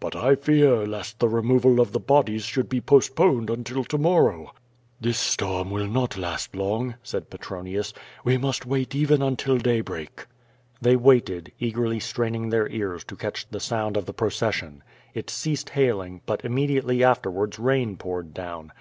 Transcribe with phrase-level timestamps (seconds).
[0.00, 4.52] But I fear lest the removal of the bodies should be postponed until to morrow."
[5.02, 7.92] "This storm will not last long," said Petronius;"
[8.24, 10.28] we must wait even until daybreak."
[10.80, 14.82] They waited, eagerly straining their ears to catch the sound of the procession.
[15.12, 18.72] It ceased hailing, but immediately after wards rain poured down.